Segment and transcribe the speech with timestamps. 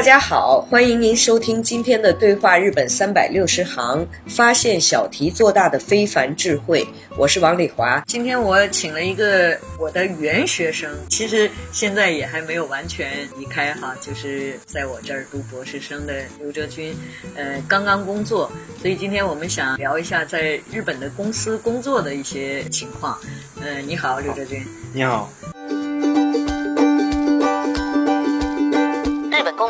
[0.00, 6.88] 大家好，欢迎您收听今天的对话日本三百六十行，发现小题做大的非凡智慧。
[7.18, 8.02] 我是王丽华。
[8.06, 16.96] 今天我请了一个我的原学生，其实现在也还没有完全离开哈，就是在我这儿读博士生的刘哲军，
[17.34, 23.18] 呃，刚刚工作，所以今天我们想聊一下在日本的公司工作的一些情况。
[23.60, 24.66] 呃，你好，刘哲军。
[24.94, 25.30] 你好。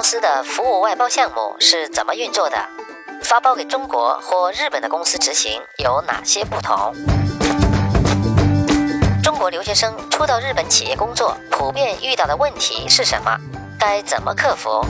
[0.00, 2.56] 公司的服务外包项目是怎么运作的？
[3.22, 6.94] 发包给中国或日本的公司执行有哪些不同？
[9.22, 13.36] 中国留学生初到日本企业工作，普遍遇到的问题是什么？
[13.78, 14.82] 该怎么克服？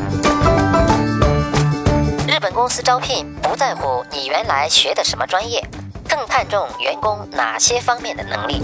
[2.29, 5.61] 日本公司招聘不在乎你原来学的什么专业，
[6.09, 8.63] 更看重员工哪些方面的能力？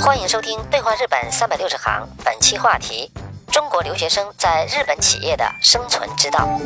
[0.00, 3.10] 欢迎收听《对话日本三百六十行》，本期话题。
[3.54, 6.60] 中国留学生在日本企业的生存之道。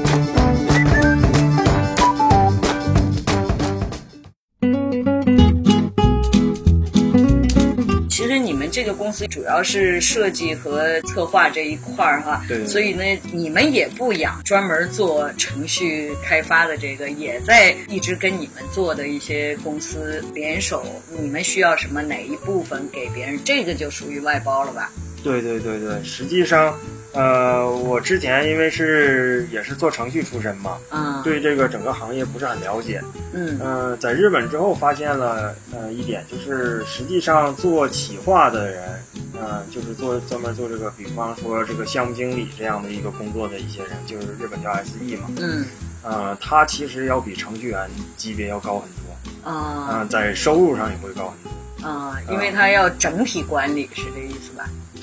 [8.08, 12.66] 其实你们这个公司主要是设计和策划这一块儿哈，对。
[12.66, 13.04] 所以呢，
[13.34, 20.82] 你们也不养专门做程序开发的这个，也在一直跟你们做的一些公司联手。
[21.20, 24.90] 你们需要什么哪一部分给别人，这个就属于外包了吧？
[25.22, 26.74] 对对对对，实际上，
[27.12, 33.02] 呃，我之前因为是也是做程序出身嘛，嗯，对这个整个行业不是很了解，
[33.32, 39.02] 嗯，呃，在日本之后发现了，呃，一点就是实际上做企划的人，
[39.40, 45.64] 呃，就是做专门做这个，比方说这个项目经理这样的一个工作的一些人，就是日本叫 SE 嘛，嗯，
[46.02, 51.50] 呃，他其实要比程序员级别要高很多，啊，嗯，在收入上也会高很多。
[51.80, 54.47] 啊，因为他要整体管理，是这意思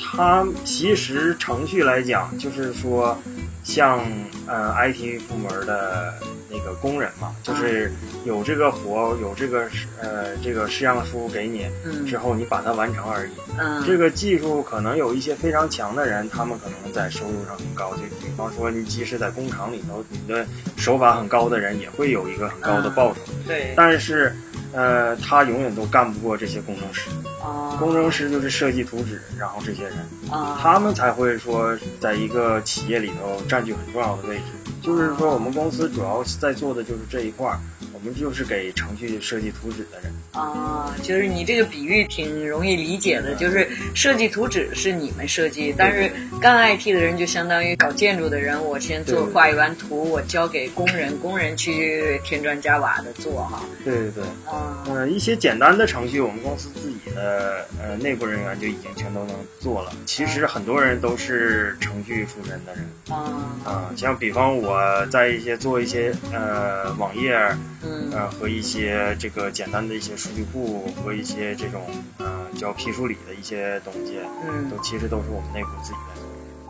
[0.06, 0.18] 吧？
[0.18, 3.18] 他其实程序来讲，就是说，
[3.64, 4.00] 像
[4.48, 6.14] 呃 IT 部门的
[6.50, 7.92] 那个工人嘛，就是
[8.24, 9.68] 有这个活，有这个
[10.02, 11.68] 呃这个试样书给你，
[12.08, 13.32] 之后你把它完成而已。
[13.58, 17.92] 嗯，这个技术可能有一些非常强的人，他们可能在收入上很高。
[17.96, 20.46] 就比方说，你即使在工厂里头，你的
[20.78, 23.20] 手法很高的人，也会有一个很高的报酬。
[23.48, 24.36] 对，但是。
[24.78, 27.10] 呃，他永远都干不过这些工程师。
[27.46, 29.98] 啊，工程师就是设计图纸，然后这些人，
[30.32, 34.44] 啊，他们才会说在一个企业里头占据很重要的位置。
[34.82, 37.60] 就是说，我们公司主要在做的就是这一块儿。
[38.06, 53.64] 我们就是给程序设计图纸的人啊，就是你这个比喻挺容易理解的，就是设计图纸是你们设计，但是干 IT 的人就相当于搞建筑的人，我先做画一完图，我交给工人，工人去添砖加瓦的做哈。
[53.84, 59.92] 对对对，啊，嗯，一些简单的程序，我们公司自己的呃内部人员就已经全都能做了。
[60.06, 67.36] 其实很多人都是程序出身的人啊啊，像比方我在一些做一些呃网页。
[68.12, 71.82] 呃，和一些这个简单的一些数据库和一些这种
[72.18, 76.25] 呃叫批处理的一些东西，嗯，都其实都是我们内部自己在做。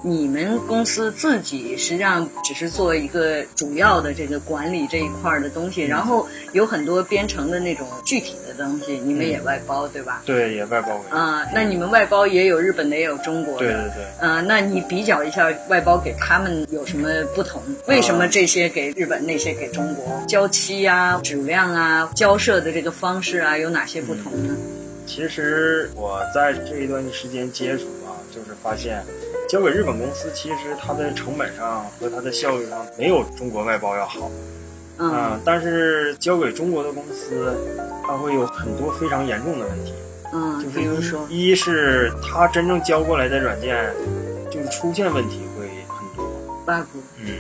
[0.08, 10.22] 你们公司自己实际上只是做一个主要的这个管理这一块的东西，然后有很多编程的那种具体的东西，你们也外包对吧？
[10.24, 11.18] 对，也外包给。
[11.18, 13.66] 啊，那你们外包也有日本的，也有中国的。
[13.66, 14.06] 对对对。
[14.20, 17.60] 嗯，那你比较一下外包给他们有什么不同？
[17.88, 20.24] 为什么这些给日本，那些给中国？
[20.28, 24.56] 交期啊、质量啊、交涉的这个方式啊，有哪些不同呢？
[25.08, 29.04] 其实我在这一段时间接触啊，就是发现。
[29.48, 34.30] 交给日本公司，其实它的成本上和它的效率上没有中国外包要好，
[34.98, 37.54] 嗯，但是交给中国的公司，
[38.06, 39.94] 它会有很多非常严重的问题，
[40.34, 43.94] 嗯，就是比如说，一是它真正交过来的软件，
[44.50, 46.26] 就是出现问题会很多
[46.66, 46.88] ，bug，
[47.20, 47.36] 嗯，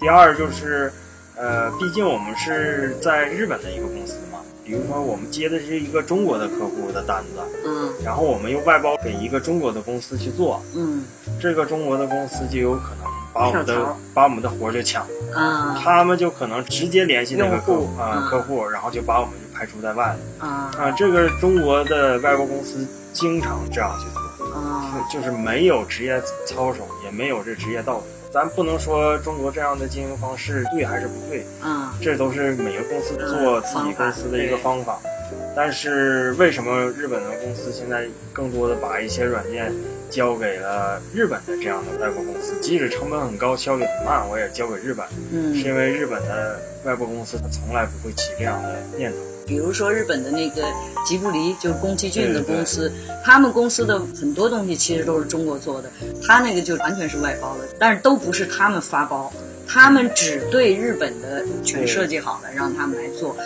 [0.00, 0.92] 第二就是，
[1.36, 4.33] 呃，毕竟我们是在日本的一个公司嘛，
[4.64, 7.92] 比如说我们接的是一个中国的客户的单子，嗯。
[8.02, 11.04] 然后我们又外包给一个中国的公司去做，嗯。
[11.40, 15.78] 这个中国的公司就有可能把我们的把我们的活儿就抢，啊。
[15.78, 20.70] 他们就可能直接联系那个客户啊、嗯客户，然后就把我们就排除在外了啊。
[20.78, 20.90] 啊。
[20.92, 24.24] 这个中国的外包公司经常这样去做，
[25.12, 28.13] 就是没有职业操守，也没有这职业道德。
[28.34, 34.98] 咱不能说中国这样的经营方式对还是不对，嗯这都是每个公司做自己公司的一个方法。
[35.56, 39.72] 但是为什么日本的公司现在更多的把一些软件
[40.10, 42.54] 交给了日本的这样的外国公司？
[42.60, 49.16] 即使成本很高、效率很慢，我也交给日本，嗯是嗯，因为日本的外国公司它从来不会起这样的念头。
[49.46, 50.64] 比如说日本的那个
[51.04, 52.90] 吉布力，就是宫崎骏的公司，
[53.22, 55.90] 他们公司的很多东西其实都是中国做的，
[56.26, 59.30] 他那个就完全是外包的，但是都不是他们发包。
[59.66, 63.36] 他们只对日本的全设计好了，让他们来做，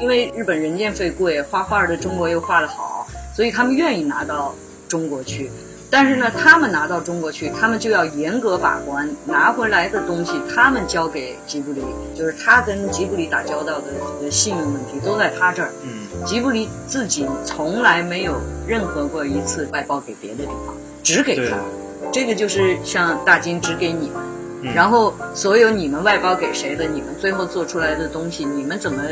[0.00, 4.54] 因为日本人件费贵，画画的中国又画得好，所以他们愿意拿到
[4.88, 5.50] 中国去。
[5.90, 11.80] 但是呢，他们拿到中国去，他们就要严格把关，拿回来的东西他们交给吉卜力，
[12.14, 13.86] 就是他跟吉卜力打交道的
[14.18, 15.72] 这个信用问题都在他这儿。
[15.82, 18.34] 嗯，吉卜力自己从来没有
[18.66, 21.56] 任何过一次外包给别的地方，只给他。
[22.12, 24.16] 这个就是像大金只给你们，
[24.62, 29.02] 嗯然后所有你们外包给谁的，你们最后做出来的东西，你们怎么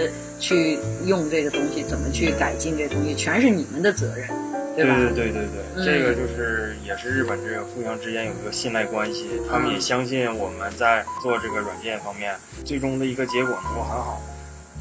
[0.41, 4.29] 去用这个东西，怎么去改进这东西，全是你们的责任，
[4.75, 4.97] 对吧？
[5.15, 12.35] 对对对对，嗯这个就是也是日本这个互相之间有一个信赖关系，他们也嗯相信我们在做这个软件方面，
[12.65, 14.21] 最终的一个结果能够很好。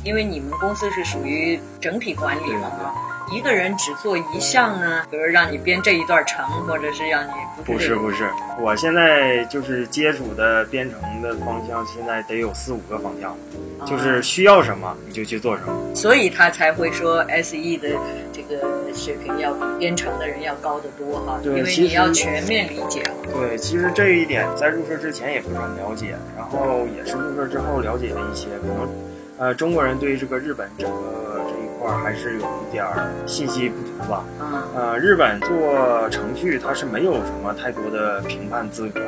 [0.06, 2.94] 因为你们公司是属于整体管理嘛哈，
[3.34, 8.30] 一个人只做一项呢，比如让你编这一段程，或者是让你不不是不是，
[8.60, 13.36] 我现在就是接触的编程的方向，现在得有四五个方向，
[13.88, 15.96] 就是需要什么你就去做什么。
[15.96, 17.90] 所以他才会说 S E 的
[18.31, 18.62] 这个
[18.94, 23.02] 水平要比编程的人要高得多哈，因为你要全面理解。
[23.34, 28.88] 对，其实这一点在入社之前也不是很了解，然后也是入社之后了解了一些，可能
[29.37, 34.23] 呃中国人对这个日本整个这一块儿还是有一点儿信息不足吧。
[34.39, 39.05] 嗯呃，日本做程序它是没有什么太多的评判资格的，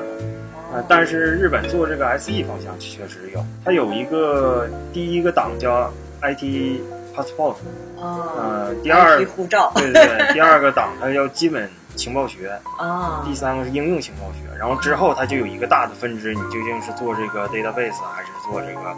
[0.74, 5.92] 呃，但是日本做这个 SE 方向确实有，它有一个第一个档叫
[6.22, 6.82] IT
[7.16, 7.56] Passport，
[8.00, 18.96] 啊，呃，第二护照对对对，第二个档它叫基本情报学，啊第三个是应用情报学，然后之后它就有一个大的分支，你究竟是做这个 database 还是做这个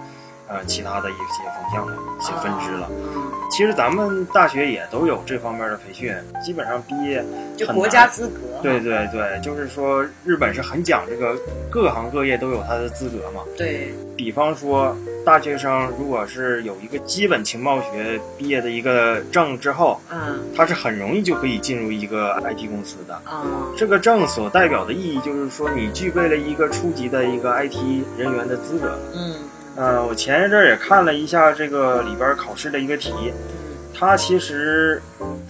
[0.50, 2.90] 呃其他的一些方向的一些分支了。
[3.16, 6.14] 嗯，其实咱们大学也都有这方面的培训，
[6.44, 7.24] 基本上毕业
[7.56, 8.40] 就国家资格。
[8.62, 11.34] 对对对，就是说日本是很讲这个，
[11.70, 13.42] 各行各业都有它的资格嘛。
[13.56, 14.94] 对，比方说，
[15.26, 23.14] 大学生如果是有一个基本情报学毕业的一个证之后，嗯他是很容易就可以进入一个 IT 公司的。
[23.24, 23.46] 啊
[23.78, 29.00] 这个证所代表的意义就是说，你具备了一个初级的一个 IT 人员的资格。
[29.16, 29.36] 嗯
[29.80, 33.14] 呃，我前一阵儿也看了一下这个里边考试的一个题，
[33.98, 35.02] 它其实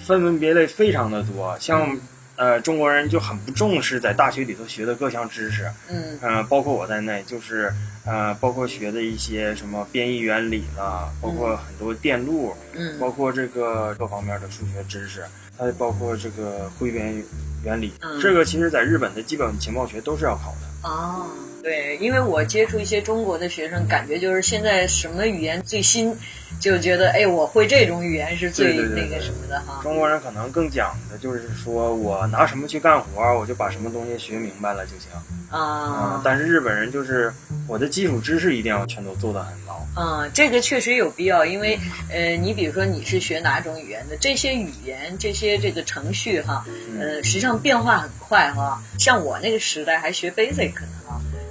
[0.05, 1.97] 分门别类非常的多，像
[2.35, 7.73] 呃中国人就很不重视在大学里头学的各项知识，嗯呃，包括我在内，就是
[8.05, 15.23] 呃包括学的一些什么编译原理啦，包括很多电路，嗯包括这个各方面的数学知识，
[15.57, 17.19] 它包括这个汇编
[17.65, 20.87] 原理，嗯这个其实在日本的基本情报学都是要考的。
[20.87, 21.25] 哦，
[21.61, 26.15] 对，因为我接触一些中国的学生，感觉就是现在什么语言最新，
[26.59, 29.79] 就觉得哎，我会这种语言是最那个什么的哈。
[29.83, 35.09] 中国人可能更讲的就是说我拿什么去干活，我就把什么东西学明白了就行。
[35.49, 37.33] 啊、啊但是日本人就是
[37.67, 39.79] 我的基础知识一定要全都做得很牢。
[39.97, 41.77] 嗯，这个确实有必要，因为
[42.09, 48.81] 呃，你比如说你是学哪种语言的，这些语言、这些这个程序哈，嗯呃，实际上变化很快哈。
[48.97, 50.87] 像我那个时代还学 Basic 呢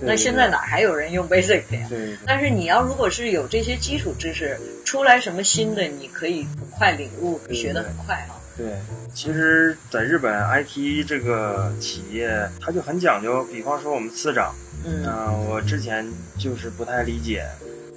[0.00, 1.86] 那现在哪还有人用 Basic 呀？
[1.88, 8.36] 对但是你要如果是有这些基础知识，出来什么新的，你可以很快领悟，对学得很快哈。
[8.56, 8.72] 对，
[9.14, 13.44] 其实在日本 IT 这个企业，它就很讲究。
[13.44, 14.52] 比方说我们次长，
[14.84, 16.04] 嗯嗯、我之前
[16.38, 17.44] 就是不太理解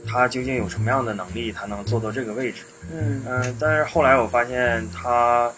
[0.08, 2.62] 他究竟有什么样的能力，他能做到这个位置。
[2.92, 5.52] 嗯嗯、但是后来我发现他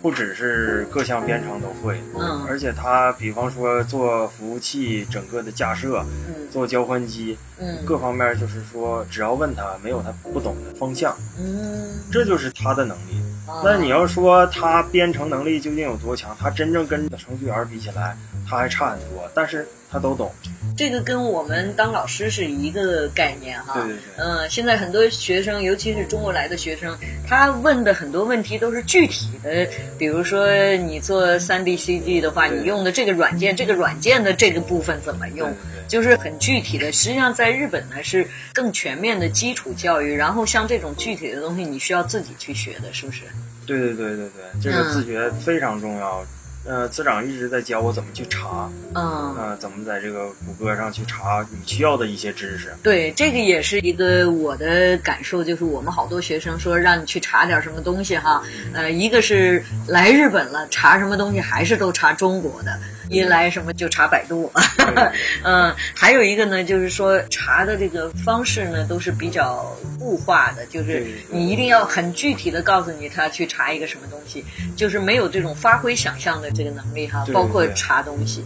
[0.00, 2.44] 不只是各项编程都会，嗯。
[2.48, 6.48] 而且他比方说做服务器整个的架设，嗯。
[6.50, 7.84] 做交换机，嗯。
[7.84, 13.20] 各方面就是说，只要问他，没有他不懂的方向，嗯，这就是他的能力。
[13.46, 13.62] 啊。
[13.64, 18.16] 那你要说他编程能力究竟有多强，他真正跟程序员比起来，
[18.48, 20.32] 他还差很多，但是他都懂。
[20.76, 23.74] 这个跟我们当老师是一个概念哈。
[23.74, 29.66] 对对对嗯，现在很多学生，尤其是中国来的学生，他问的很多问题都是具体的，
[29.98, 35.52] 比如说你做三 D CG 的话，你用的这个软件，这个软件的这个部分怎么用
[35.88, 36.92] 就是很具体的。
[36.92, 43.22] 实际上，在日本呢是更全面的基础教育，然后像这种具体的东西，你需要自己去学的，是不是？
[43.66, 46.24] 对对对对对，这个自学非常重要。
[46.64, 49.34] 呃，资长一直在教我怎么去查，嗯。
[49.38, 52.74] 呃，怎么在这个谷歌上去查你需要的一些知识。
[52.82, 58.42] 对，这个也是一个我的感受，就是我们好多学生说让你去查点什么东西哈，
[58.74, 64.50] 呃，一个是来日本了查什么东西还是都查中国的，一来什么就查百度，
[65.42, 74.44] 嗯，还有一个呢就是说查的这个方式呢都是比较固化的，就是你一定要很具体的告诉你他去查一个什么东西，
[74.76, 78.44] 就是没有这种发挥想象的这个能力哈，包括查东西，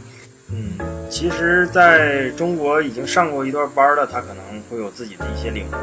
[0.51, 0.73] 嗯，
[1.11, 5.75] 其实在中国已经上过一段班了，他可能会有自己的一些领悟。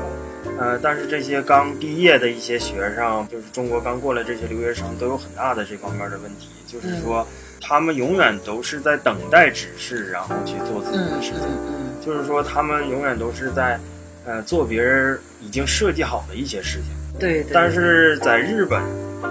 [0.58, 7.26] 呃，但是这些刚毕业的一些学生，就是中国刚过来这些留学生，都有很大的这方面的问题，就是说
[7.62, 11.42] 他们永远都是在等待指示，然后去做自己嗯的事情。
[11.44, 13.80] 嗯嗯就是说，他们永远都是在，
[14.26, 17.20] 呃，做别人已经设计好的一些事情。
[17.20, 18.82] 对对，但是在日本，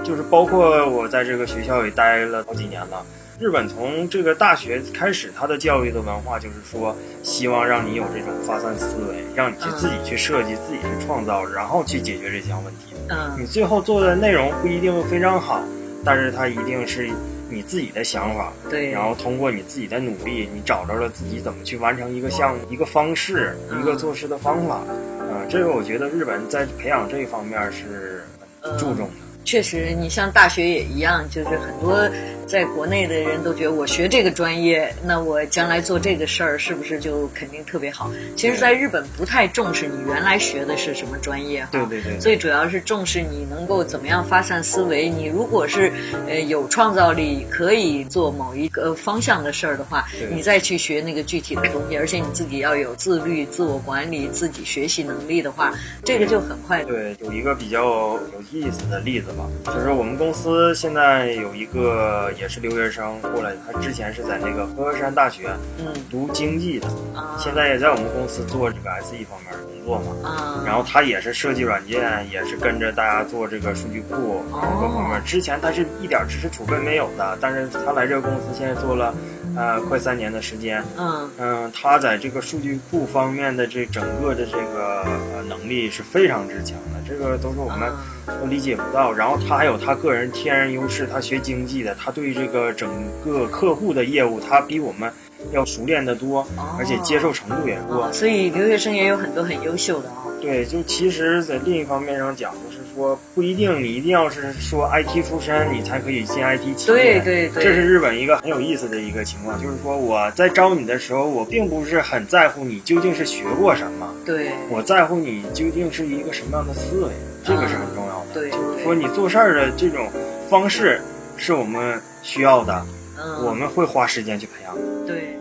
[0.05, 3.05] 就是包括我在这个学校也待了好几年了。
[3.41, 12.95] 日本从这个大学开始，它的教育的文化就是说，希望让你有这种发散思维，让你去自己去设计、自己去创造，然后去解决这项问题。
[13.09, 15.63] 嗯你最后做的内容不一定非常好，
[16.05, 17.09] 但是它一定是
[17.51, 24.83] 你自己的想法，对，然后通过你自己的努力，你找着了自己怎么去完成一个项目、一个方式、嗯一个做事的方法。
[25.31, 28.25] 嗯、这个我觉得日本在培养这一方面是
[28.61, 29.13] 很注重的。
[29.45, 32.07] 确实，你像大学也一样，就是很多
[32.49, 38.11] 在国内的人都觉得我学这个专业，那我将来做这个事儿是不是就肯定特别好？
[38.35, 45.11] 其实，在日本不太重视你原来学的是什么专业哈，对对对，最主要是重视你能够怎么样发散思维。
[45.11, 45.93] 你如果是
[46.27, 56.83] 呃有创造力，可以做某一个方向的事儿的话，你再去学那个具体的东西，而且你自己要有自律、自我管理、自己学习能力的话，这个就很快。
[56.85, 65.87] 对，有一个比较有意思的例子吧，就是我们公司现在有一个也是留学生过来的，他之前是在那个鹤山大学嗯。
[66.11, 70.29] 读经济的，啊，现在也在我们公司做这个 SE 方面的工作嘛。
[70.29, 74.79] 啊，然后他也是设计软件，也是跟着大家做这个数据库，哦。
[74.81, 75.23] 各方面。
[75.25, 79.15] 之前他是一点知识储备没有的，但是他来这个公司现在做了，
[79.57, 80.83] 呃，快三年的时间。
[80.97, 81.31] 嗯。
[81.39, 85.03] 嗯，他在这个数据库方面的这整个的这个
[85.35, 88.05] 呃能力是非常之强的，这个都是我们啊
[88.41, 89.13] 都理解不到。
[89.13, 92.91] 然后他还有他个人天然优势，他学经济的，他对这个整
[93.25, 95.11] 个客户的业务，他比我们
[95.53, 96.47] 要熟练的多，
[96.79, 98.03] 而且接受程度也多。
[98.03, 107.21] 啊，所以留学生也有很多很优秀的啊、对，就其实，在另一方面上讲，就是说不一定你一定要是说 IT 出身，你才可以进 IT 企业。
[107.21, 117.13] 对对对，这是日本一个很有意思的一个情况，就是说我在招你的时候，我并不是很在乎你究竟是学过什么，对我在乎你究竟是一个什么样的思维，
[117.45, 118.35] 这个是很重要的。
[118.35, 120.09] 对就是说你做事儿的这种
[120.51, 121.01] 方式
[121.37, 122.85] 是我们需要的，
[123.17, 124.83] 嗯，我们会花时间去培养的。
[125.07, 125.39] 对。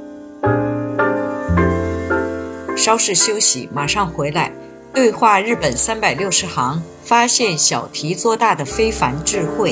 [2.77, 4.51] 稍事休息，马上回来。
[4.93, 9.71] 对话日本三百六十行，发现小题做大的非凡智慧。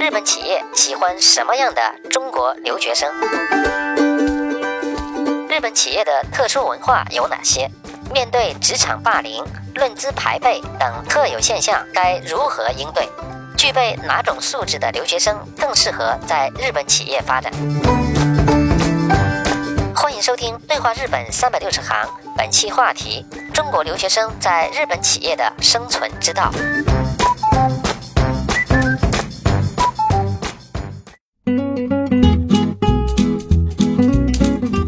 [0.00, 3.08] 日本企业喜欢什么样的中国留学生？
[5.48, 7.70] 日本企业的特殊文化有哪些？
[8.12, 9.44] 面对职场霸凌、
[9.76, 13.08] 论资排辈等特有现象，该如何应对？
[13.56, 17.52] 具备哪种素质的留学生更适合在日本企业发展？
[20.70, 22.06] 《对话日本三百六十行》，
[22.36, 26.52] 本期话题：中国留学生在日本企业的生存之道。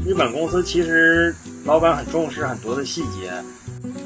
[0.04, 1.34] 日本公司其实
[1.64, 3.32] 老板很重视很多的细节，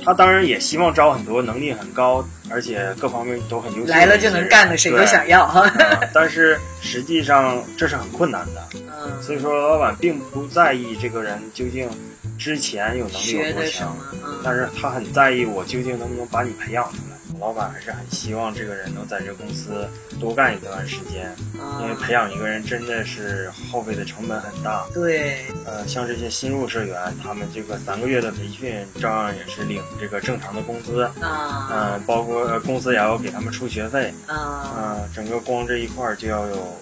[0.04, 5.46] 他当然也希望招很多能力很高，而且各方面都很优秀来了就能干的，谁都想要。
[5.46, 5.70] 哈。
[6.12, 11.88] 但是实际上这是很困难的，嗯，所以说老板并不在意这个人究竟
[12.38, 13.96] 之前有能力有多强
[14.42, 17.13] 但是他很在意我究竟能不能把你培养出来。
[17.40, 19.86] 老板还是很希望这个人能在这个公司
[20.18, 21.30] 多干一段时间，
[21.80, 24.86] 因为培养一个人真的是耗费的成本很大。
[24.94, 31.02] 对，呃，像这些新入社员，他们这个三个月的培训，照样也是领这个正常的工资。
[31.20, 34.12] 啊，嗯、包括呃公司也要给他们出学费。
[34.26, 36.78] 啊，嗯、整个光这一块儿就要有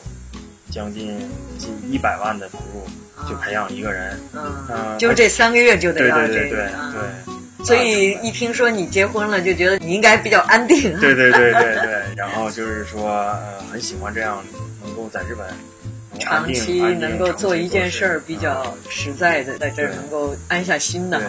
[0.70, 1.18] 将近
[1.58, 2.86] 近一百万的投入，
[3.28, 4.20] 就培养一个人。
[4.32, 7.31] 嗯，嗯、就这三个月就得对要这对对对个啊对。
[7.64, 10.98] 所以一听说你结婚了，就觉得你应该比较安定。
[10.98, 14.44] 对对对对 对，然后就是说，呃，很喜欢这样
[14.84, 15.46] 能够在日本
[16.18, 21.20] 长期能够做一件事儿比较嗯实在的，在这儿能够安下心的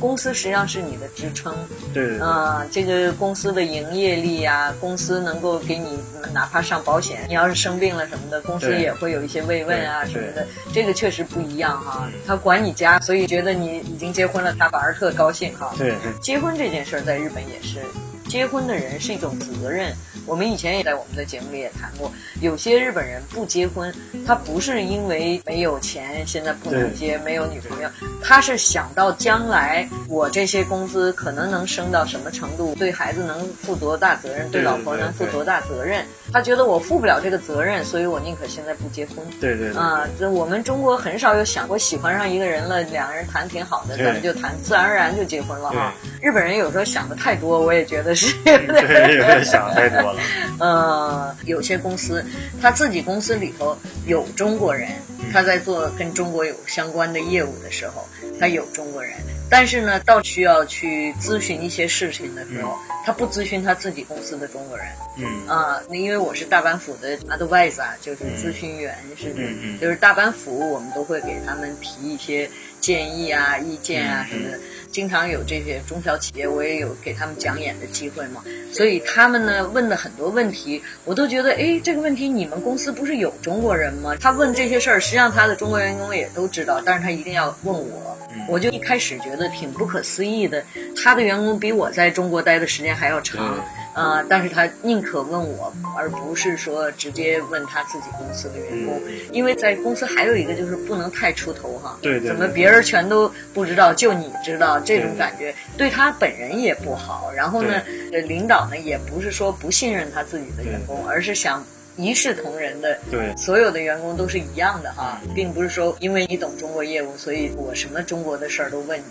[0.00, 1.54] 公司实际上是你的支撑。
[1.92, 5.98] 对啊、这个公司的营业力啊、公司能够给你
[6.32, 10.46] 哪怕上保险，你要是生病了什么的，公司也会有一些慰问啊什么的。
[10.72, 15.74] 这个确实不一样哈嗯，他管你家，所以觉得你已经结婚了，他反而特高兴哈。
[15.76, 17.80] 对结婚这件事儿在日本也是，
[18.28, 19.94] 结婚的人是一种责任。
[20.30, 22.08] 我们以前也在我们的节目里也谈过，
[22.40, 23.92] 有些日本人不结婚，
[24.24, 27.90] 他不是因为没有钱，现在不能结，没有女朋友，
[28.22, 39.16] 他是想到将来我这些工资可能能升到什么程度，对孩子能负多大责任，对对老婆能负多大责任，他觉得我负不了这个责任，所以我宁可现在不结婚。
[39.40, 45.92] 对对对啊，这我们中国很少有想过喜欢上一个人了，两个人谈挺好的，咱们就谈，自然而然就结婚了哈。
[46.20, 48.34] 日本人有时候想的太多，我也觉得是。
[48.44, 50.20] 对，有点想太多了。
[50.60, 52.24] 呃，有些公司
[52.60, 54.88] 他自己公司里头有中国人，
[55.32, 58.06] 他在做跟中国有相关的业务的时候，
[58.38, 59.14] 他有中国人，
[59.50, 64.86] 但是呢，到需要去咨询一些事情的时候，他不咨询他自己公司的中国人。
[65.16, 65.46] 嗯。
[65.48, 72.48] 啊，那因为我是大阪府的 advisor，就是咨询员是的，嗯嗯就是大阪府我们都会给他们提一些
[72.80, 74.32] 建议啊、意见啊嗯。
[74.32, 74.60] 什么的。
[74.90, 78.42] 经常有这些中小企业，我也有给他们讲演的机会嘛，
[78.72, 84.16] 所以他们呢问的很多问题，我都觉得，哎，这个问题你们公司不是有中国人吗？
[84.20, 90.64] 他问这些事儿，实际上他的中国员工也都知道，但是他一定要问我，嗯我就一开始觉得挺不可思议的，
[91.02, 93.36] 他的员工比我在中国待的时间还要长。
[93.36, 101.98] 对呃，但是他宁可问我，而不是说直接问他自己公司的员工，嗯因为在公司还有一个就是不能太出头哈。
[102.00, 107.32] 对对对怎么别人全都不知道，就你知道，这种感觉对他本人也不好。
[107.34, 111.64] 然后呢，呃，领导呢也不是说不信任他自己的员工，而是想
[111.96, 112.98] 一视同仁的。
[113.10, 119.04] 对所有的员工都是一样的哈，并不是说因为你懂中国业务，所以我什么中国的事儿都问你，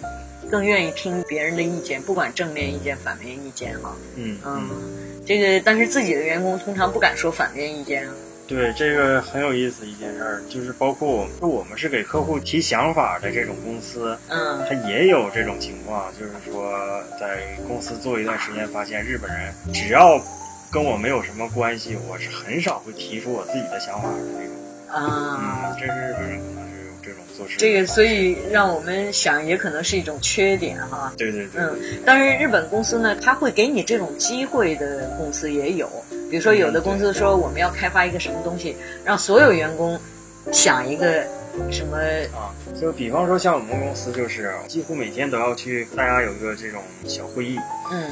[0.50, 3.96] 更愿意听别人的意见，不管正面意见、反面意见哈。
[4.16, 4.70] 嗯嗯，
[5.26, 8.14] 这个但是自己的员工通常不敢说反面意见啊。
[8.48, 16.74] 对，这个很有意思一件事儿，就是包括我们我们是给客户提想法的这种公司，嗯它也有这种情况，就是说
[17.20, 20.20] 在公司做一段时间，发现日本人只要
[20.72, 24.56] 跟我没有什么关系，我是很少会提出我自己的想法的那种。
[24.88, 26.79] 啊，嗯，这是日本人可能是
[27.46, 31.12] 有这个所以让我们想，也可能是一种缺点哈。
[31.18, 35.90] 对对对，嗯，但是日本公司呢，他会给你这种机会的公司也有，
[36.30, 40.00] 比如说有的公司说我们要开发一个什么东西，让所有员工
[40.52, 41.24] 想一个
[41.72, 41.98] 什么，
[42.36, 47.58] 啊，就比方说像我们公司，就是几乎每天都要去，大家有一个这种小会议，
[47.92, 48.10] 嗯。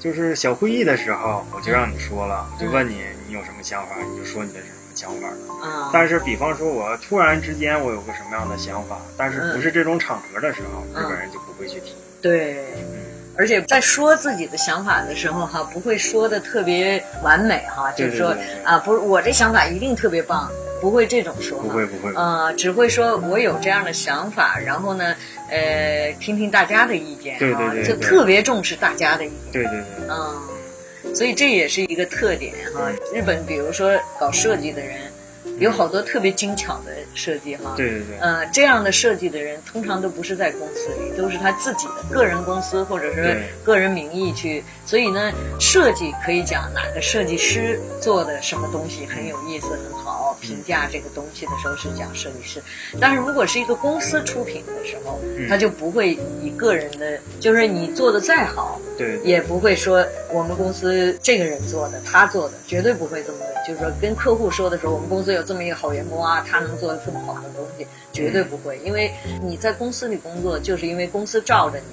[0.00, 5.28] 就是小会议的时候，我就让你说了，我就问你你有什么想法，你就说你的什么想法。
[5.62, 11.94] 啊，但是比方说我突然之间我有个什么样的想法，但是不是这种场合的时候，嗯日本人就不会去提。
[12.20, 12.64] 对。
[13.40, 18.34] 而且在说自己的想法的时候，哈，不会说的特别完美，哈，就是说
[18.64, 25.14] 啊，不是我这想法一定特别棒，不会这种说法，不会不会，呃，只会说我有这样的想法，然后呢，
[25.48, 30.34] 呃，听听大家的意见，对对对就特别重视大家的意见，对对对，嗯，
[31.14, 32.90] 所以这也是一个特点哈。
[33.14, 34.96] 日本比如说搞设计的人，
[35.58, 44.62] 有好多特别精巧的设计哈，对对对，呃，这样的设计的人通常都不是在公司里，都是他自己的个人公司或者是个人名义去。
[44.86, 50.07] 所以呢，设计可以讲哪个设计师做的什么东西很有意思、很好，
[50.40, 52.62] 评价这个东西的时候是讲设计师。
[53.00, 63.38] 但是如果是一个公司出品的时候，他就不会以个人的，就是你做的再好，对也不会说我们公司这个人做的，他做的，绝对不会这么。
[63.66, 68.78] 就是说跟客户说的时候，我们公司有这么一个好员工啊，他能做的这么好的东西，绝对不会。
[68.84, 71.84] 因为你在公司里工作，就是因为公司罩着你。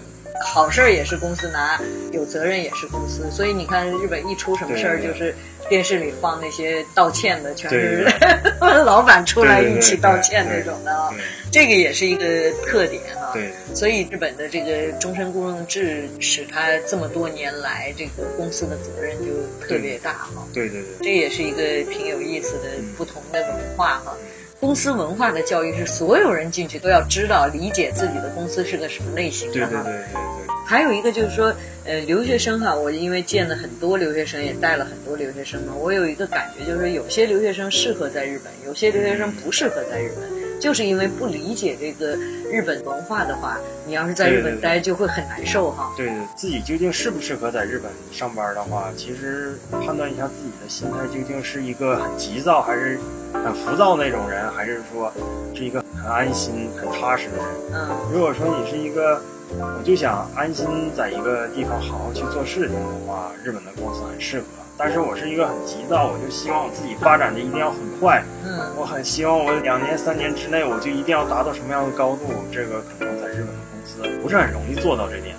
[0.44, 1.80] 好事儿也是公司拿，
[2.12, 5.34] 有责任也是公司，所以你看日本一出什么事儿，就是
[5.70, 8.06] 电视里放那些道歉的，全是
[8.60, 11.10] 老板出来一起道歉那种的啊。
[11.52, 13.32] 这个也是一个特点啊。
[13.34, 19.32] 对所以日本的这个终身雇佣制，使他这么多年来这个公司的责任就
[19.66, 20.48] 特别大哈。
[20.54, 24.16] 对对对这也是一个挺有意思的嗯不同的文化哈。
[24.60, 29.84] 公司文化的教育是所有人进去都要知道、理解自己的公司是个什么类型的哈。
[29.84, 30.56] 对对对对对。
[30.66, 40.24] 还有一个就是说，呃，留学生哈，我因为见了很多留学生，也带了很多留学生嘛，我有一个感觉，就是有些留学生适合在日本，有些留学生不适合在日本，
[40.60, 42.16] 就是因为不理解这个
[42.52, 45.94] 日本文化的话，你要是在日本待就会很难受哈。
[45.96, 53.00] 对自己究竟适不适合在日本上班的话，其实判断一下自己的心态，究竟是一个很急躁，还是
[53.34, 55.12] 很浮躁那种人，还是说
[55.54, 57.46] 是一个很安心、很踏实的人。
[57.74, 59.22] 嗯如果说你是一个，
[59.60, 64.46] 我就想安心在一个地方好好去做事情的话，日本的公司很适合。
[64.78, 68.74] 但是我是一个很急躁，我就希望我自己发展的一定要很快，嗯。
[68.76, 75.36] 我很希望我两年、三年之内我就一定要达到什么样的高度，这个可能在日本的公司不是很容易做到这点。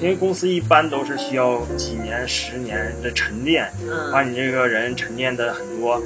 [0.00, 3.70] 因嗯为公司一般都是需要几年、十年的沉淀，
[4.12, 6.00] 把嗯你这个人沉淀的很多，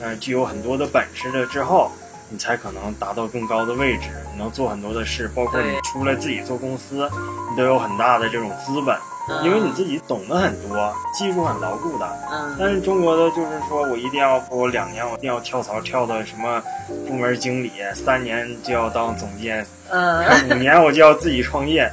[0.00, 1.90] 嗯、具有很多的本事了之后，
[2.30, 7.08] 你才可能达到更高的位置，你能做很多的事，包括你出来自己做公司，
[7.50, 8.96] 你都有很大的这种资本，
[9.30, 12.06] 嗯，因为你自己懂得很多，技术很牢固的。
[12.30, 16.62] 嗯但是中国的就是说我一定要，我两年我一定要跳槽跳到什么
[17.06, 21.90] 部门经理，三年就要当总监，嗯五年我就要自己创业，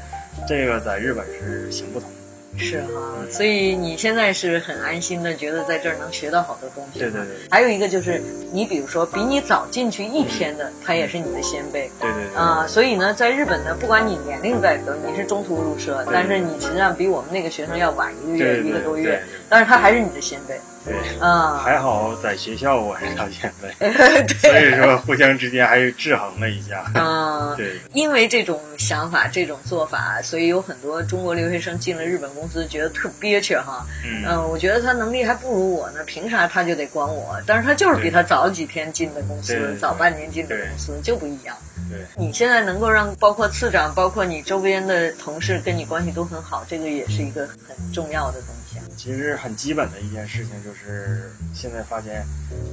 [0.47, 2.09] 这个在日本是行不通。
[2.57, 6.99] 是哈，所以你现在是很安心的，觉得在这儿能学到好多东西。
[6.99, 11.89] 对对对还有一个就是，你比如说比你早进去一天的，他也是你的先辈。
[11.99, 12.35] 对对对。
[12.35, 21.57] 啊、所以呢，在日本呢，不管你年龄在多，你是中途入社，对但是你实际上比我们那个学生要晚一个月、一个多月但是他还是你的先辈对，啊。
[21.63, 23.91] 还好在学校我是他前辈，
[24.37, 26.85] 所以说互相之间还是制衡了一下。
[26.93, 33.83] 啊，对因为这种想法、这种做法，所以有很多中国留学生进了日本公司，觉得特憋屈哈。
[34.05, 37.35] 嗯嗯，我觉得他能力还不如我呢，凭啥他就得管我？
[37.47, 41.57] 但是他就是比他早几天进的公司早半年进的公司就不一样。
[41.89, 48.83] 对你现在能够让包括次长，包括你周边的同事跟你关系都很好，这个也是一个很重要的东西啊。
[48.95, 52.25] 其实很基本的一件事情就是，现在发现，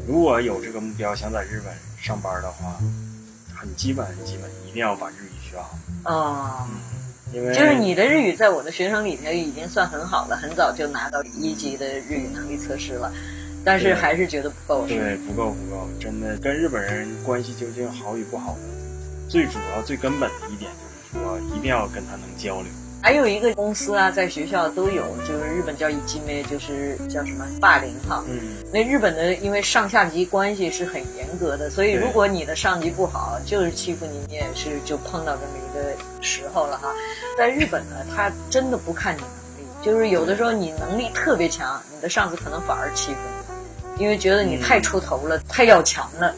[0.06, 2.78] 如果有这个目标想在日本上班的话，
[3.54, 5.78] 很基本很基本，一定要把日语学好。
[6.04, 6.66] 哦，
[7.32, 13.12] 因为就是你的日语在我的学生里头已经算很好了，很早就拿到一级的日语能力测试了，
[13.64, 14.86] 但是还是觉得不够？
[14.86, 18.56] 对不够不够，真的跟日本人关系究竟好与不好，
[19.28, 20.70] 最主要最根本的一点
[21.12, 22.70] 就是说，一定要跟他能交流。
[23.02, 28.22] 还有一个公司啊，在学校都有，就是日本叫一级妹，就是叫什么霸凌哈。
[28.28, 28.38] 嗯，
[28.72, 36.94] 那日本的因为上下级关系是很严格的，所以如果你的上级不好，就是欺负你，你也是就碰到这么一个时候了哈。
[37.36, 43.18] 在日本呢，他真的不看你能力，就是有的时候你能力特别强，你的上司可能反而欺负
[43.96, 46.32] 你，因为觉得你太出头了，太要强了。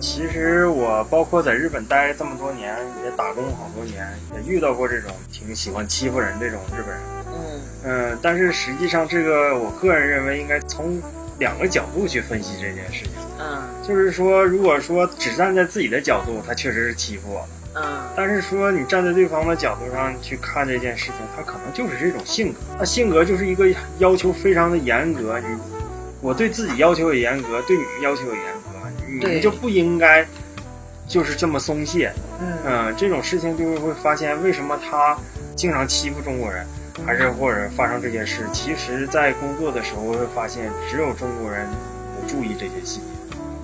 [0.00, 7.00] 其实我包括在日本待这么多年，也打工好多年，也遇到过这种挺喜欢欺负人这种日本人。
[7.30, 11.00] 嗯嗯，但是实际上这个我个人认为应该从
[11.38, 13.12] 两个角度去分析这件事情。
[13.40, 17.48] 嗯就是说，如果说只站在自己的角度，他确实是欺负我了。
[17.76, 17.82] 嗯
[18.16, 25.38] 但是说你站在对方的角度上去看这件事情，他可能就是这种性格，他性格就是一个要求非常的严格。
[25.38, 25.46] 你，
[26.20, 28.67] 我对自己要求也严格，对你们要求也严格，
[29.08, 30.26] 你们就不应该
[31.06, 32.12] 就是这么松懈。
[32.40, 35.18] 嗯嗯，这种事情就会发现为什么他
[35.56, 36.66] 经常欺负中国人，
[37.04, 38.46] 还是或者发生这件事。
[38.52, 41.66] 其实，在工作的时候会发现，只有中国人
[42.14, 43.06] 不注意这些细节，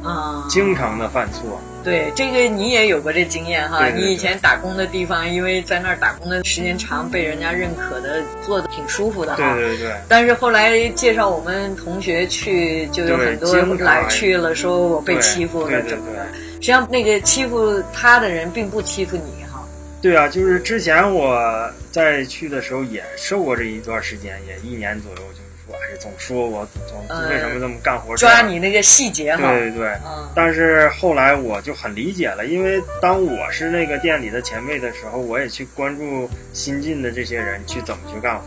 [0.04, 1.60] 啊，经常的犯错。
[1.82, 3.78] 对，这个你也有过这经验哈。
[3.78, 9.54] 对对对你以前打工的地方，因为在那儿打工的时间长，被人家认可的，做的挺舒服的哈。
[9.54, 9.94] 对对对。
[10.08, 16.26] 但是后来介绍我们同学去，就有很多来去了，说我被欺负了对对怎么的。
[16.32, 19.62] 对实际上，那个欺负他的人并不欺负你哈。
[20.00, 29.50] 对啊，就是之前我在去的时候也受过这一段时间，也一年左右，就是说，哎，总说我总呃为什么这么干活抓你那个细节哈。
[29.50, 29.88] 对对对。
[30.05, 38.44] 嗯但是后来我就很理解了，因为当我是那个店里的前辈的时候，我也去关注新进的这些人去怎么去干活，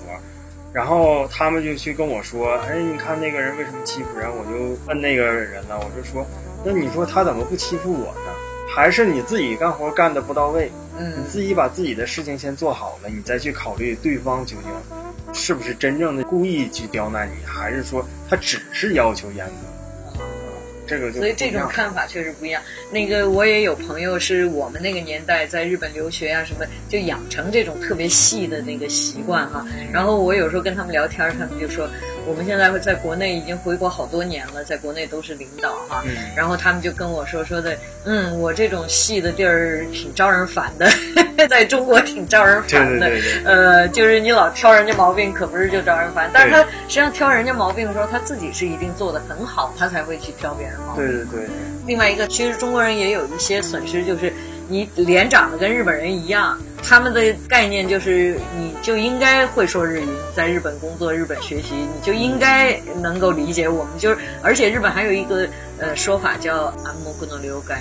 [0.74, 6.28] 然后他们就去跟我说：“哎，你看那个人为什么欺负人？”我就问那个人了，我就说
[6.66, 8.32] ：“那你说他怎么不欺负我呢？
[8.76, 10.70] 还是你自己干活干的不到位？
[11.00, 14.72] 你嗯自己把自己的事情先做好了，你再去考虑对方究竟
[15.38, 20.20] 是不是真正的故意去刁难你，还是说他只是要求严格，
[20.88, 22.62] 这个就所以这种看法确实不一样。
[22.92, 29.66] 那个我也有朋友是我们那个年代在日本留学啊什么，就养成这种特别细的那个习惯哈。
[29.94, 31.88] 然后我有时候跟他们聊天，他们就说
[32.28, 36.04] 我们现在在国内已经回国好多年了，在国内都是领导哈。
[36.06, 40.88] 嗯然后他们就跟我说说的，嗯，我这种细的地儿挺招人烦的，
[41.48, 43.08] 在中国挺招人烦的。
[43.10, 46.30] 对对对，呃，就是你老挑人家毛病，可不是就招人烦。
[46.34, 51.06] 但是他实际上挑人家毛病的时候，他自己是一定做得很好，他才会去挑别人毛病。
[51.08, 51.50] 对对对，
[51.88, 54.32] 另外一个，其实中国人也有一些损失，就是
[54.70, 63.94] 你脸长得跟日本人一样，他们的概念就是你就应该会说日语，在日本工作、日本学习，你就应该能够理解我们。
[63.98, 65.48] 就是，而且日本还有一个
[65.80, 67.76] 呃说法叫“暗黙の了解”，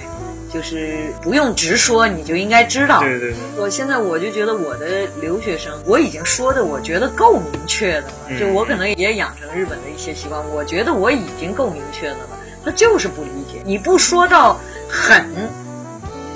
[0.53, 3.01] 就是不用直说，你就应该知道。
[3.01, 15.27] 对对对，我现在我就觉得我的留学生，我已经说的我觉得够明确的了，嗯就我可能也养成日本的一些习惯，我觉得我已经够明确的了，他就是不理解，你不说到狠，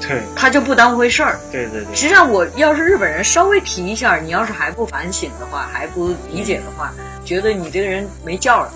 [0.00, 1.38] 对他就不当回事儿。
[1.52, 6.92] 对对对，实际上，我要是日本人稍微提一下，你要是还不反省的话，还不理解的话，
[7.24, 8.72] 觉得你这个人没教养。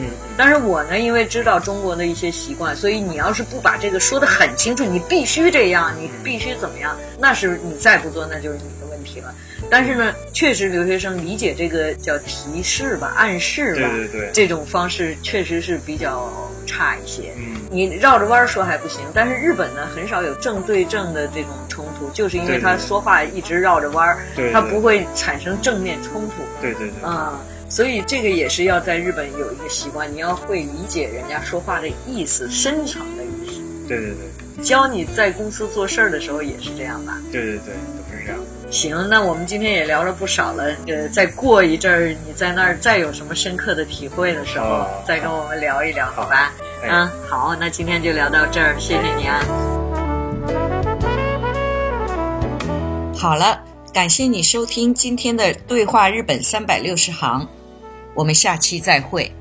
[0.00, 9.34] 嗯但是我呢，因为知道中国的一些习惯，所以你要是不把这个说得很清楚，你必须这样，你必须怎么样，那是你再不做，那就是你的问题了。
[9.68, 16.30] 但是呢，确实留学生理解这个叫提示吧、暗示吧，对对对这种方式确实是比较
[16.64, 17.32] 差一些。
[17.36, 24.18] 嗯你绕着弯儿说还不行，但是日本呢，很少有正对正的这种冲突，就是因为他说话一直绕着弯儿，
[24.52, 26.42] 他不会产生正面冲突。
[26.60, 33.60] 对对对，啊、所以这个也是要在日本有一个习惯，你要会理解人家说话的意思，深层的意思。
[33.86, 37.18] 对对对教你在公司做事儿的时候也是这样吧？
[37.30, 37.74] 对对对。
[38.70, 40.64] 行，那我们今天也聊了不少了。
[40.86, 46.52] 呃，再过一阵儿，你在那儿再有什么深刻的体会的时候，哦再跟我们聊一聊，好吧？
[46.82, 49.40] 哎嗯，好，那今天就聊到这儿，谢谢你啊。
[53.16, 53.58] 好了，
[53.92, 57.48] 感谢你收听今天的对话日本三百六十行，
[58.14, 59.32] 我们下期再会。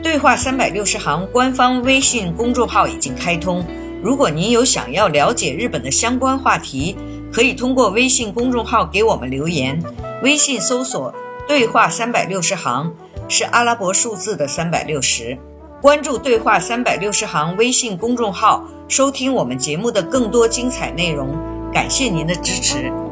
[0.00, 3.66] 对话三百六十行官方微信公众号已经开通，
[4.00, 6.96] 如果您有想要了解日本的相关话题，
[7.34, 9.82] 可以通过微信公众号给我们留言。
[10.22, 11.12] 微信搜索
[11.48, 12.94] “对话三百六十行”，
[13.28, 15.36] 是阿拉伯数字的三百六十。
[15.82, 21.36] 关注“对话三百六十行”微信公众号，收听我们节目的更多精彩内容。
[21.72, 23.03] 感谢您的支持。